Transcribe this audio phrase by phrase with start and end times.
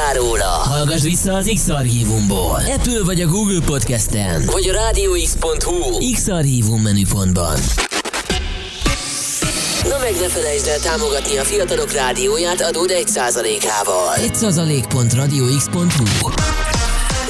[0.00, 2.62] hallottál róla, hallgass vissza az X-Archívumból.
[2.76, 7.58] Apple vagy a Google Podcast-en, vagy a rádióx.hu X-Archívum menüpontban.
[9.88, 14.14] Na meg ne felejtsd el támogatni a fiatalok rádióját adód 1%-ával.
[14.16, 16.28] 1%.radiox.hu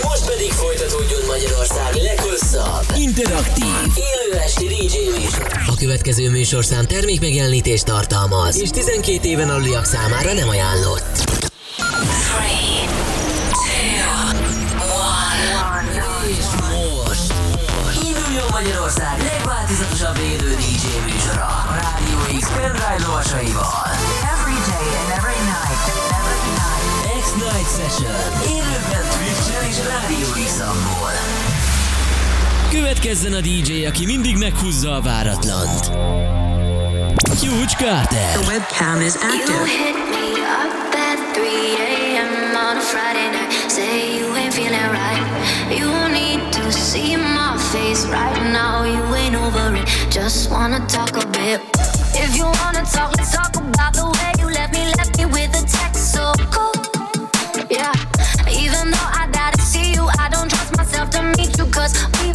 [0.03, 3.65] Most pedig folytatódjon Magyarország leghosszabb, interaktív,
[3.95, 5.47] élő esti DJ műsor.
[5.67, 11.49] A következő műsorszám termékmegjelenítést tartalmaz, és 12 éven aluliak számára nem ajánlott.
[16.29, 17.33] És most
[18.03, 23.87] induljon Magyarország legváltozatosabb élő DJ műsora a Rádió X pendrive lovasaival.
[24.35, 25.85] Every day and every night,
[26.19, 26.91] every night.
[27.23, 28.21] X-Night Session
[28.55, 31.13] élőben Twitch-en és Rádió X-amból.
[32.71, 35.87] Következzen a DJ, aki mindig meghúzza a váratlant.
[37.41, 38.33] Huge Carter.
[38.33, 40.10] The webcam is active.
[42.81, 43.53] Friday night.
[43.69, 45.25] Say you ain't feeling right.
[45.71, 48.85] You need to see my face right now.
[48.85, 49.87] You ain't over it.
[50.11, 51.61] Just wanna talk a bit.
[52.15, 55.51] If you wanna talk, let's talk about the way you left me, left me with
[55.61, 56.73] a text so cool.
[57.71, 57.93] Yeah.
[58.49, 62.33] Even though I gotta see you, I don't trust myself to meet you, cause we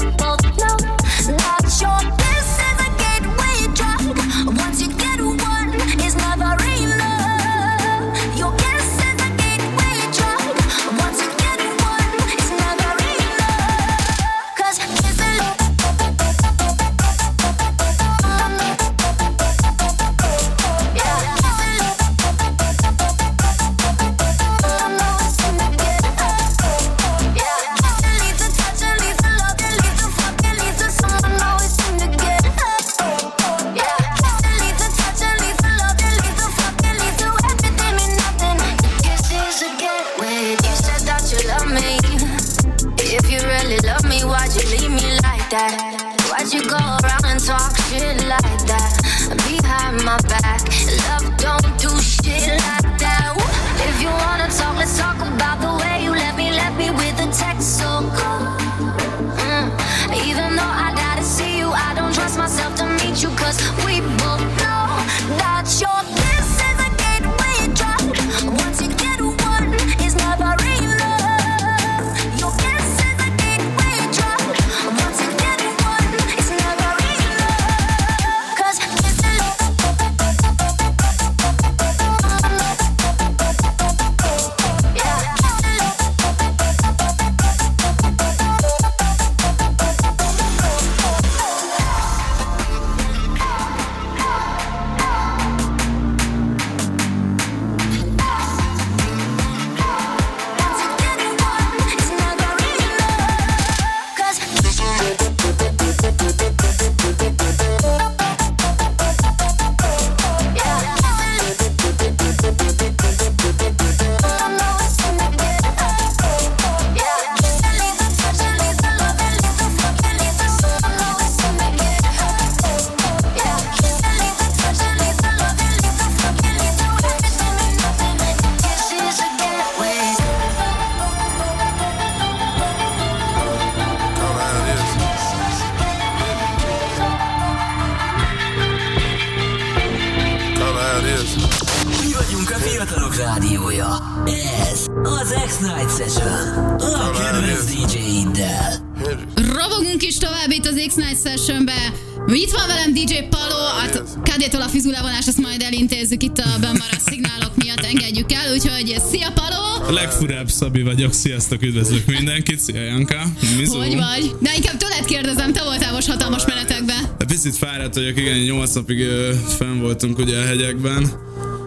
[145.08, 146.32] az X-Night Session.
[146.80, 148.94] A kedvenc DJ-iddel.
[149.36, 151.94] Robogunk is tovább itt az X-Night Sessionbe.
[152.28, 157.02] Itt van velem DJ Palo, a kadétól a fizulevonás, azt majd elintézzük itt a bemaradt
[157.06, 159.88] szignálok miatt, engedjük el, úgyhogy szia Palo!
[159.88, 163.22] A legfurább Szabi vagyok, sziasztok, üdvözlök mindenkit, szia Janka,
[163.58, 163.78] Mizu.
[163.78, 164.36] Hogy vagy?
[164.40, 166.98] De inkább tőled kérdezem, te voltál most hatalmas menetekben.
[167.28, 171.12] Picit fáradt vagyok, igen, 8 napig ö, fenn voltunk ugye a hegyekben,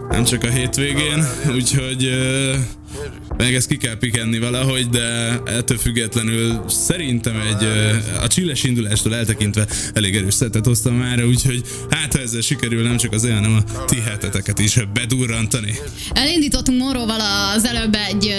[0.09, 2.53] nem csak a hétvégén, úgyhogy ö,
[3.37, 7.67] meg ezt ki kell pikenni valahogy, de ettől függetlenül szerintem egy
[8.21, 12.97] a csilles indulástól eltekintve elég erős szetet hoztam már, úgyhogy hát ha ezzel sikerül nem
[12.97, 15.75] csak az olyan, hanem a ti heteteket is bedurrantani.
[16.13, 17.19] Elindítottunk Moróval
[17.55, 18.35] az előbb egy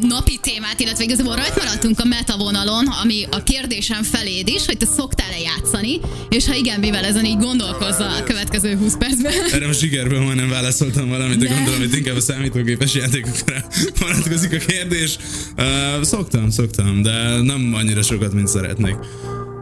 [0.00, 4.76] napi témát, illetve igazából rajt maradtunk a meta vonalon, ami a kérdésem feléd is, hogy
[4.76, 9.32] te szoktál-e játszani, és ha igen, mivel ezen így gondolkozza a következő 20 percben.
[9.52, 11.54] Erre most sikerben majdnem válaszoltam valamit, de De.
[11.54, 13.64] gondolom, hogy inkább a számítógépes játékokra
[14.02, 15.18] vonatkozik a kérdés.
[15.58, 18.96] Uh, szoktam, szoktam, de nem annyira sokat, mint szeretnék.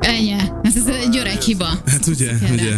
[0.00, 0.37] Ennyi.
[0.62, 1.82] Ez, ez egy öreg hiba.
[1.87, 2.75] Hát ugye, ugye.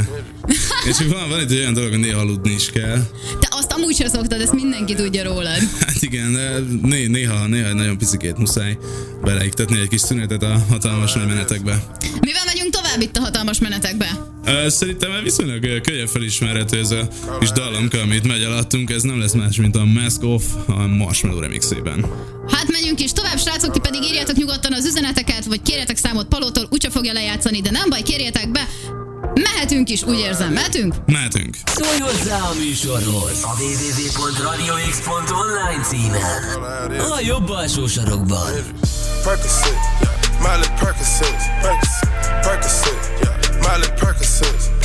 [0.89, 3.07] És van, van egy olyan dolog, hogy néha aludni is kell.
[3.41, 5.59] Te azt amúgy sem szoktad, ezt mindenki tudja rólad.
[5.81, 8.79] Hát igen, de né- néha, néha nagyon picikét muszáj
[9.23, 11.85] beleiktetni egy kis szünetet a hatalmas nagy menetekbe.
[12.21, 14.32] Mivel megyünk tovább itt a hatalmas menetekbe?
[14.67, 17.09] Szerintem viszonylag könnyen felismerhető ez a
[17.41, 21.41] kis dallamka, amit megy alattunk, ez nem lesz más, mint a Mask Off a Marshmallow
[21.41, 22.05] remixében.
[22.49, 26.67] Hát menjünk is tovább, srácok, ti pedig írjátok nyugodtan az üzeneteket, vagy kérjetek számot Palótól,
[26.71, 28.69] úgyse fogja lejátszani, de nem baj, kérjetek be.
[29.35, 30.95] Mehetünk is, úgy érzem, mehetünk?
[31.07, 31.57] Mehetünk!
[31.65, 36.43] Szólj hozzá a műsorhoz a www.radiox.online címen.
[37.01, 38.53] A jobb alsó sarokban.
[39.25, 40.13] Percocet, yeah.
[40.41, 42.09] Miley Percocet, Percocet,
[42.43, 43.32] Percocet, yeah.
[43.63, 44.82] Miley Percocets.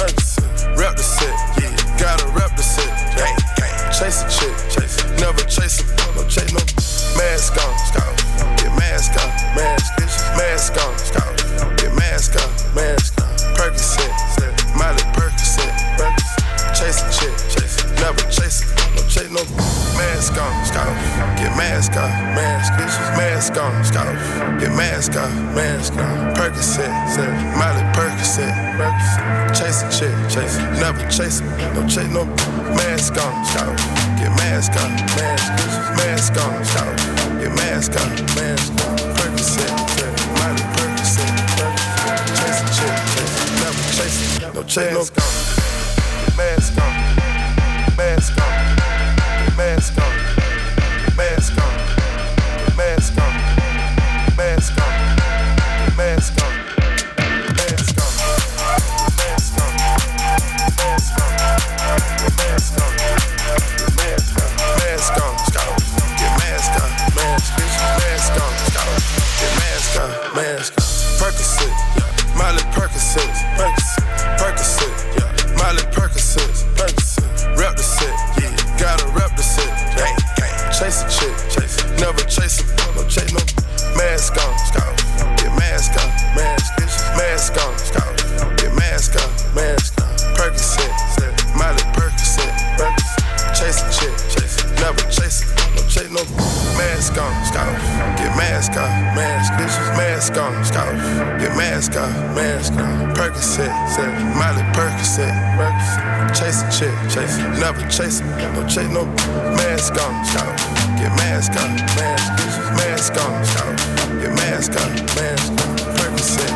[113.15, 115.57] mask on, your mask on, mask on.
[115.95, 116.51] Percocet,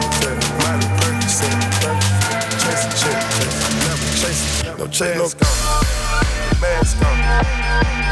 [0.60, 1.58] Molly Percocet,
[2.60, 3.20] chase a chick,
[3.86, 5.16] never chase it, no chase.
[5.16, 5.22] No.
[6.60, 7.16] Mask on,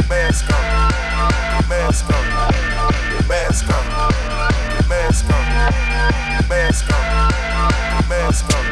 [0.09, 0.63] mask on, mask on,
[1.69, 2.25] mask on,
[3.27, 3.85] mask on,
[4.87, 5.45] mask on,
[6.49, 7.03] mask on,
[8.09, 8.63] mask on.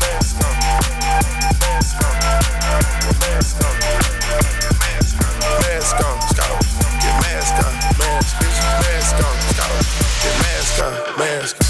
[0.00, 0.56] Mask on,
[2.20, 4.79] mask on, mask on
[5.40, 6.60] mask on, scout,
[7.00, 9.84] get mask on, mask, bitch, mask on, scout,
[10.22, 11.69] get mask on, mask on.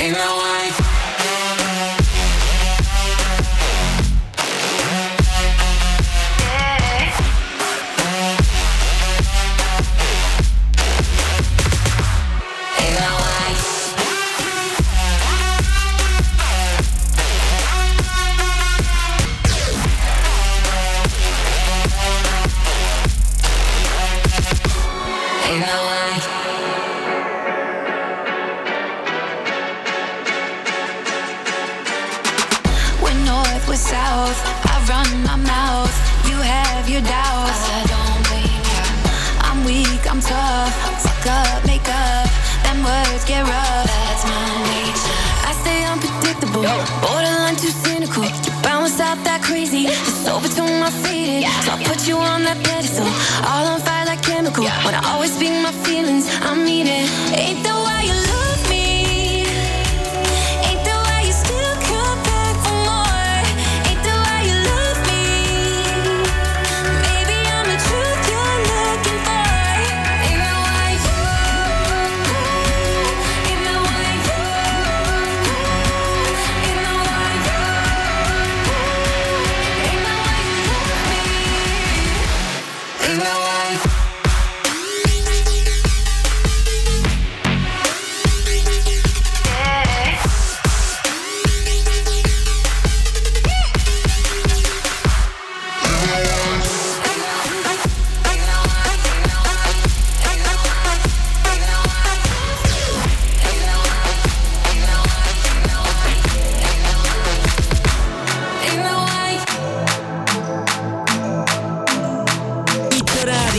[0.00, 0.89] Ain't no way.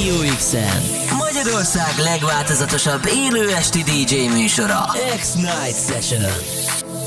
[0.02, 0.56] Rádió x
[1.18, 4.86] Magyarország legváltozatosabb élő esti DJ műsora.
[5.20, 6.22] X-Night Session.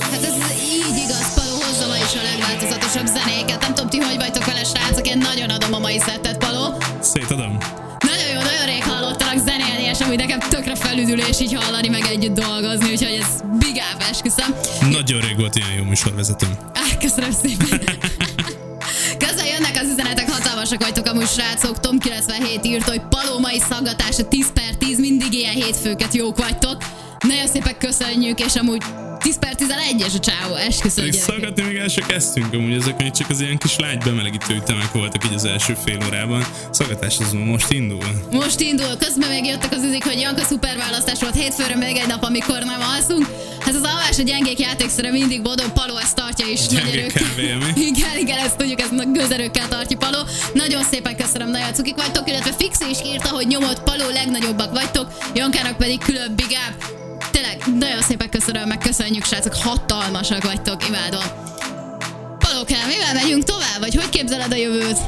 [0.00, 3.60] Hát ez így igaz, Paló hozza ma is a legváltozatosabb zenéket.
[3.60, 6.82] Nem tudom, ti hogy vagytok vele, srácok, én nagyon adom a mai szettet, Paló.
[7.00, 7.58] Szétadom.
[7.98, 12.34] Nagyon jó, nagyon rég hallottalak zenélni, és amúgy nekem tökre felüdülés így hallani, meg együtt
[12.34, 14.54] dolgozni, úgyhogy ez bigább esküszöm.
[14.80, 16.56] Nagyon rég volt ilyen jó műsorvezetőm.
[17.00, 17.80] Köszönöm szépen.
[20.74, 21.80] Hatalmasak vagytok amúgy srácok.
[21.80, 26.76] Tom 97 írt, hogy Paló mai szaggatása 10 per 10, mindig ilyen hétfőket jók vagytok.
[27.28, 28.82] Nagyon szépen köszönjük, és amúgy
[29.18, 33.10] 10 per 11-es a csávó, esküszöm Még szaggatni még el se kezdtünk, amúgy ezek még
[33.10, 36.46] csak az ilyen kis lágy bemelegítő ütemek voltak így az első fél órában.
[36.70, 38.04] Szaggatás az most indul.
[38.30, 42.06] Most indul, közben még jöttek az üzik, hogy Janka szuper választás volt hétfőre még egy
[42.06, 43.26] nap, amikor nem alszunk.
[43.60, 46.66] Hát az alvás a gyengék játékszere mindig bodog, Paló ezt tartja is.
[46.66, 47.80] Gyengék nagy erők- kávé, mi?
[47.80, 50.18] Igen, igen, ezt tudjuk, ezt a gőzerőkkel tartja Paló.
[50.54, 55.06] Nagyon szépen köszönöm, nagyon cukik vagytok, illetve Fixi is írta, hogy nyomott Paló, legnagyobbak vagytok,
[55.34, 56.84] Jankának pedig külön big up.
[56.84, 56.93] Tényleg,
[57.78, 61.22] nagyon szépen köszönöm, meg köszönjük, srácok, hatalmasak vagytok, imádom.
[62.38, 64.98] Palókám, mivel megyünk tovább, vagy hogy képzeled a jövőt?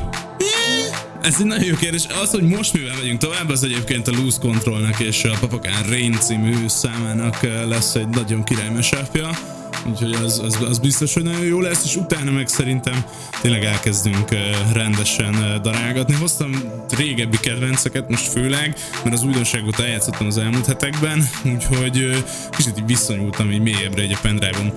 [1.22, 2.07] Ez egy nagyon jó kérdés.
[2.22, 6.16] Az, hogy most mivel megyünk tovább, az egyébként a Loose Controlnak és a Papakán Rain
[6.20, 9.56] című számának eh, lesz egy nagyon király mashup-ja.
[9.90, 13.05] Úgyhogy az, az, az, biztos, hogy nagyon jó lesz, és utána meg szerintem
[13.40, 14.29] tényleg elkezdünk
[14.72, 16.14] rendesen darálgatni.
[16.14, 16.53] Hoztam
[16.96, 23.51] régebbi kedvenceket most főleg, mert az újdonságot eljátszottam az elmúlt hetekben, úgyhogy kicsit így visszanyúltam
[23.51, 24.72] így mélyebbre egy a pendrive-om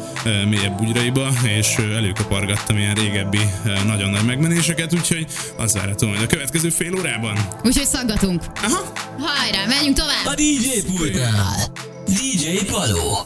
[0.49, 3.41] mélyebb bugyraiba, és előkapargattam ilyen régebbi
[3.85, 5.25] nagyon nagy megmenéseket, úgyhogy
[5.57, 7.37] az várható majd a következő fél órában.
[7.63, 8.43] Úgyhogy szaggatunk.
[8.63, 8.91] Aha.
[9.19, 10.25] Hajrá, menjünk tovább!
[10.25, 11.71] A DJ pultnál
[12.05, 13.17] DJ Paló.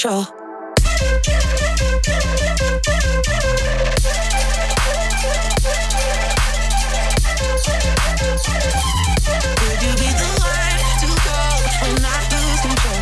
[0.00, 0.24] Control.
[0.24, 0.32] Could
[9.82, 11.08] you be the one to
[12.60, 13.00] control?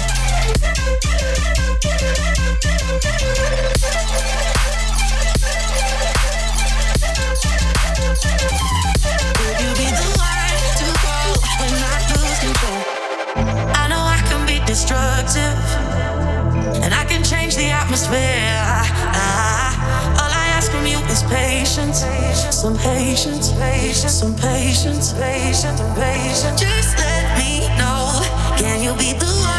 [9.36, 11.34] Could you be the one to control?
[13.74, 15.56] I know I can be destructive,
[17.98, 18.62] atmosphere.
[19.14, 22.04] Ah, all I ask from you is patience,
[22.54, 26.60] some patience, patience, some patience, patience, patience.
[26.60, 28.22] Just let me know,
[28.56, 29.57] can you be the one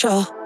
[0.00, 0.39] control?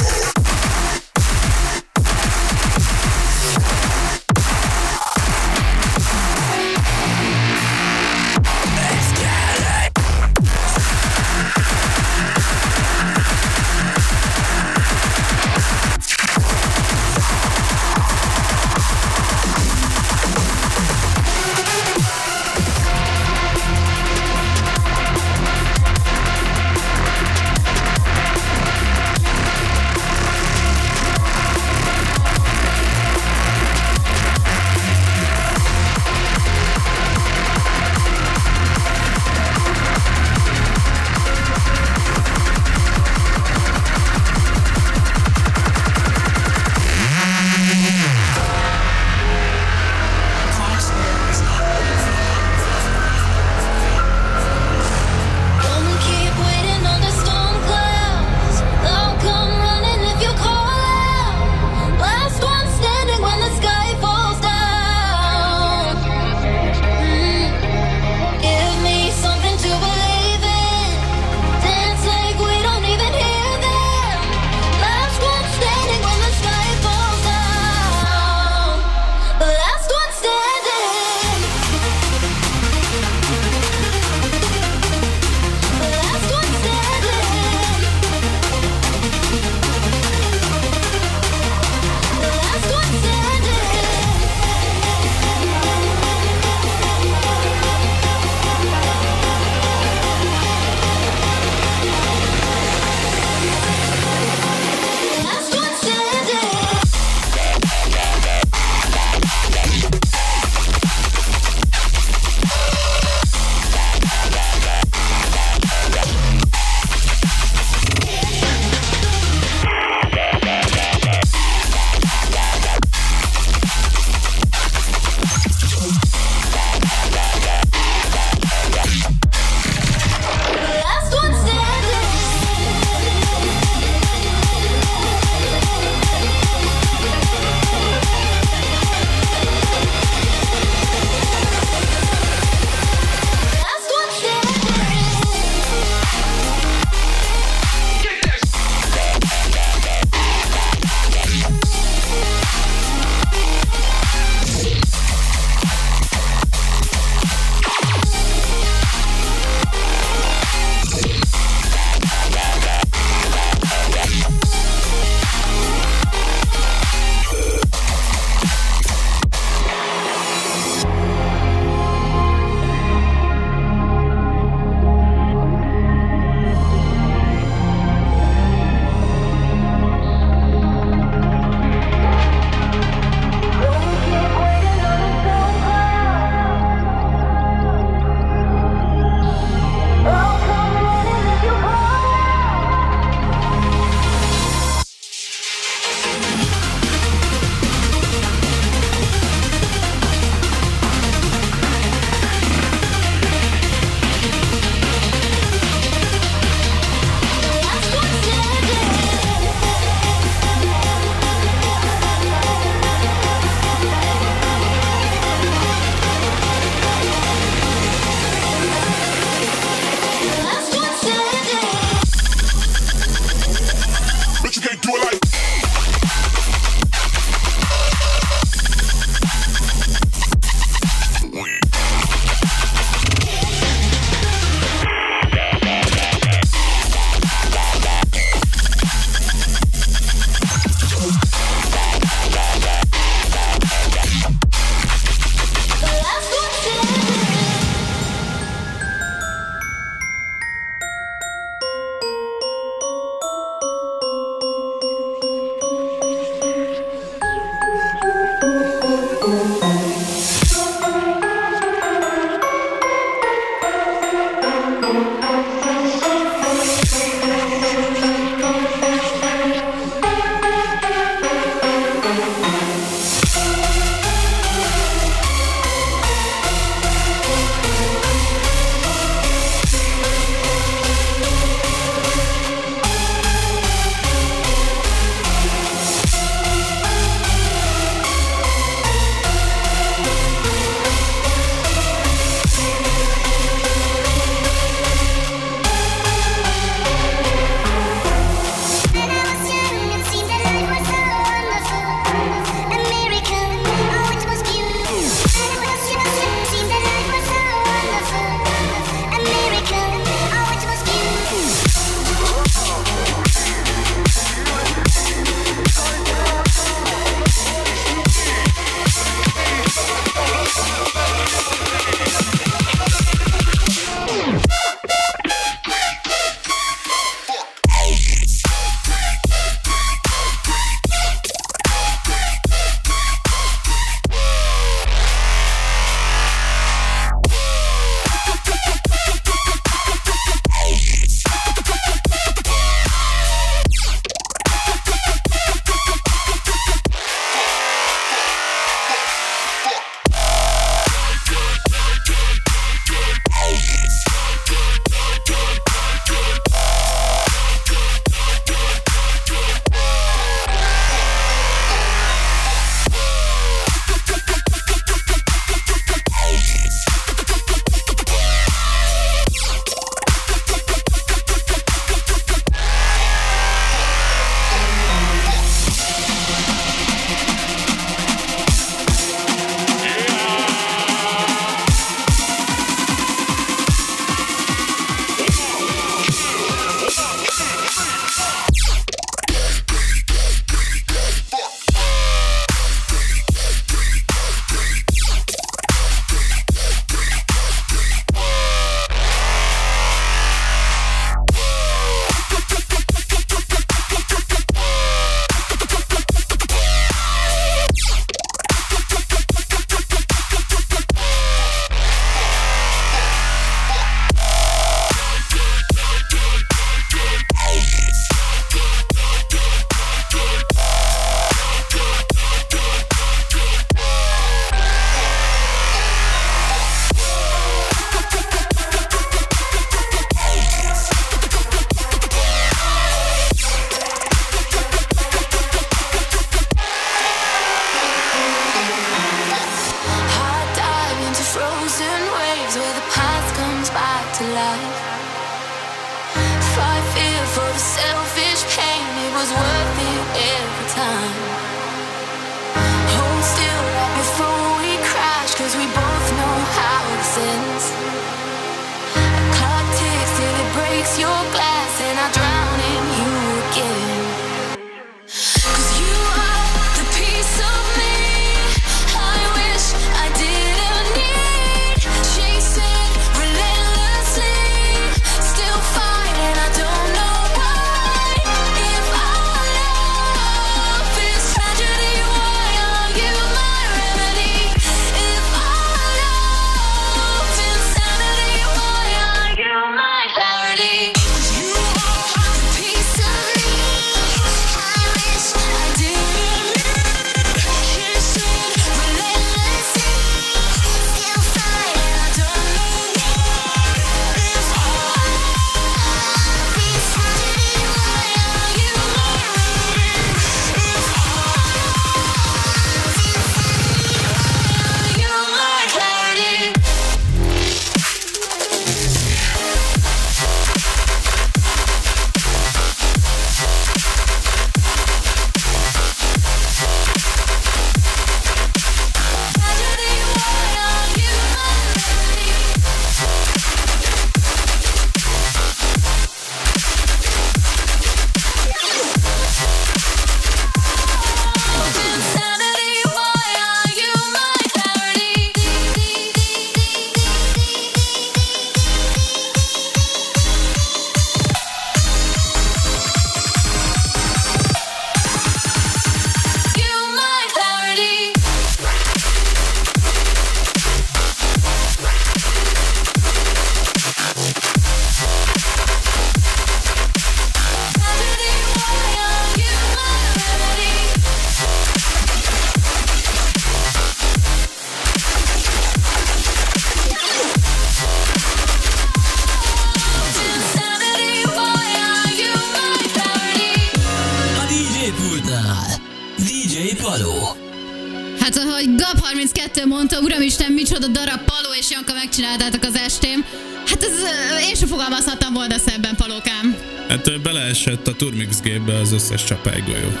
[597.52, 599.92] Beleesett a Turmix gépbe az összes csapálygolyó.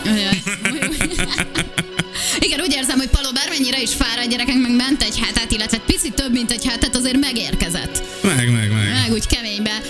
[2.38, 6.14] Igen, úgy érzem, hogy Paló bármennyire is fáradt gyerekek, meg ment egy hetet, illetve picit
[6.14, 8.02] több, mint egy hetet, azért megérkezett.
[8.22, 8.88] Meg, meg, meg.
[8.88, 9.80] Meg úgy keménybe.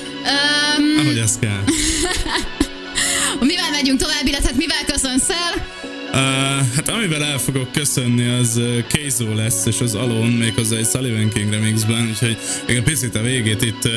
[0.78, 1.64] Um, Ahogy ez kell.
[3.50, 5.66] mivel megyünk tovább, illetve hát mivel köszönsz el?
[6.08, 6.18] Uh,
[6.74, 11.50] hát amivel el fogok köszönni, az Keizo lesz, és az Alone, méghozzá egy Sullivan King
[11.50, 12.36] remixben, úgyhogy
[12.66, 13.88] még a picit a végét itt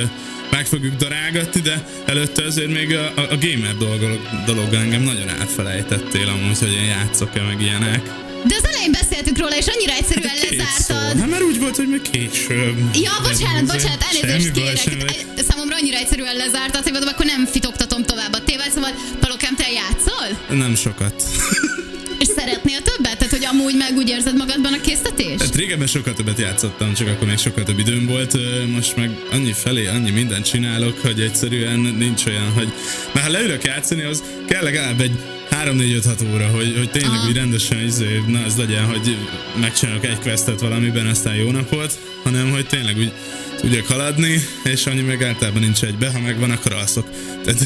[0.65, 5.29] meg fogjuk darálgatni, de előtte azért még a, a, a gamer dolog, dologgal engem nagyon
[5.29, 8.01] elfelejtettél amúgy, hogy én játszok-e meg ilyenek.
[8.47, 10.47] De az elején beszéltük róla, és annyira egyszerűen szó.
[10.49, 11.19] lezártad.
[11.19, 12.77] Hát mert úgy volt, hogy még később.
[12.93, 14.99] Ja, bocsánat, bocsánat, elnézést kérek.
[14.99, 15.43] baj.
[15.47, 19.67] Számomra annyira egyszerűen lezártad, hogy mondom, akkor nem fitoktatom tovább a tévát, szóval Palokám, te
[19.71, 20.55] játszol?
[20.57, 21.23] Nem sokat.
[22.19, 23.17] És szeretnél többet?
[23.17, 25.41] Tehát, hogy amúgy meg úgy érzed magadban a késztetést?
[25.41, 28.37] Hát régebben sokkal többet játszottam, csak akkor még sokkal több időm volt.
[28.73, 32.73] Most meg annyi felé, annyi mindent csinálok, hogy egyszerűen nincs olyan, hogy...
[33.13, 35.19] Mert ha leülök játszani, az kell legalább egy
[35.63, 37.27] 3-4-5-6 óra, hogy, hogy tényleg Aha.
[37.27, 39.17] úgy rendesen izé, na az legyen, hogy
[39.59, 43.11] megcsinálok egy questet valamiben, aztán jó napot, hanem hogy tényleg úgy
[43.59, 47.09] tudjak haladni, és annyi meg általában nincs egybe, ha megvan, akkor alszok.
[47.43, 47.59] Tehát,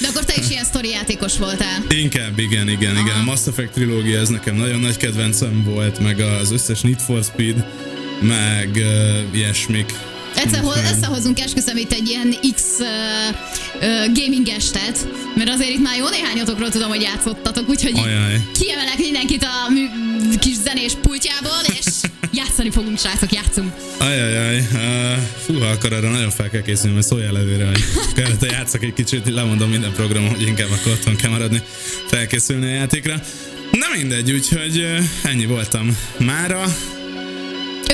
[0.00, 1.84] De akkor te is ilyen sztori játékos voltál.
[1.88, 3.18] Inkább igen, igen, igen.
[3.20, 7.22] A Mass Effect trilógia ez nekem nagyon nagy kedvencem volt, meg az összes Need for
[7.22, 7.64] Speed,
[8.20, 9.92] meg uh, ilyesmik.
[10.36, 12.86] Egyszer ho- Úgyhogy- összehozunk esküszöm itt egy ilyen X uh,
[13.74, 15.06] uh, gaming estet,
[15.36, 18.48] mert azért itt már jó néhányatokról tudom, hogy játszottatok, úgyhogy Ajaj.
[18.58, 19.68] kiemelek mindenkit a
[20.40, 21.86] kis zenés pultjából, és
[22.40, 23.72] játszani fogunk, srácok, játszunk.
[23.98, 27.84] Ajajaj, uh, fú, ha akar arra nagyon fel kell készülni, mert szóljál előre, hogy
[28.16, 31.62] kellett játszak egy kicsit, lemondom minden programon, hogy inkább akkor otthon kell maradni,
[32.06, 33.20] felkészülni a játékra.
[33.70, 34.86] Na mindegy, úgyhogy
[35.22, 36.64] ennyi voltam mára.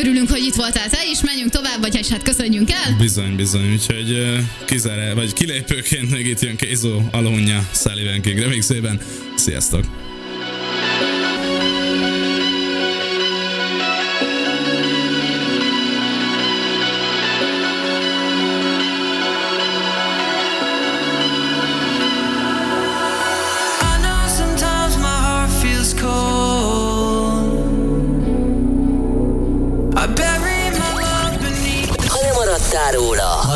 [0.01, 2.96] Örülünk, hogy itt voltál te is, menjünk tovább, vagy hát köszönjünk el.
[2.99, 9.01] Bizony, bizony, úgyhogy uh, kizár, vagy kilépőként még itt jön Kézó Alónja Sullivan King remixében.
[9.36, 10.07] Sziasztok!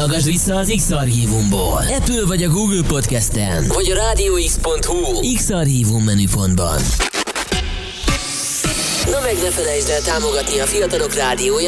[0.03, 1.85] Hallgass vissza az X-Archívumból.
[1.99, 6.81] Apple vagy a Google Podcasten, vagy a rádióx.hu X-Archívum menüpontban.
[9.11, 11.61] Na meg ne felejtsd el támogatni a fiatalok rádióját,